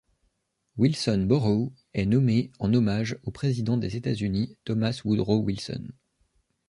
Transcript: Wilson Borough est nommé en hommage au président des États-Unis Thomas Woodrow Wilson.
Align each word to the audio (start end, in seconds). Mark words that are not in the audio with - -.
Wilson 0.77 1.25
Borough 1.27 1.73
est 1.93 2.07
nommé 2.07 2.51
en 2.57 2.73
hommage 2.73 3.19
au 3.21 3.29
président 3.29 3.77
des 3.77 3.95
États-Unis 3.97 4.57
Thomas 4.65 4.99
Woodrow 5.05 5.41
Wilson. 5.43 5.89